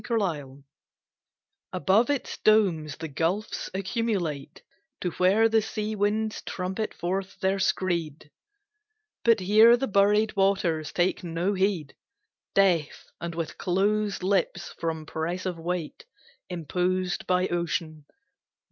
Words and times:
ATLANTIS 0.03 0.63
Above 1.71 2.09
its 2.09 2.35
domes 2.39 2.97
the 2.97 3.07
gulfs 3.07 3.69
accumulate 3.71 4.63
To 5.01 5.11
where 5.11 5.47
the 5.47 5.61
sea 5.61 5.95
winds 5.95 6.41
trumpet 6.41 6.91
forth 6.91 7.39
their 7.39 7.59
screed; 7.59 8.31
But 9.23 9.41
here 9.41 9.77
the 9.77 9.85
buried 9.85 10.35
waters 10.35 10.91
take 10.91 11.23
no 11.23 11.53
heed 11.53 11.95
Deaf, 12.55 13.05
and 13.21 13.35
with 13.35 13.59
closèd 13.59 14.23
lips 14.23 14.73
from 14.79 15.05
press 15.05 15.45
of 15.45 15.59
weight 15.59 16.05
Imposed 16.49 17.27
by 17.27 17.47
ocean. 17.49 18.07